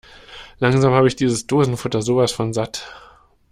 [0.57, 2.87] Langsam habe ich dieses Dosenfutter sowas von satt!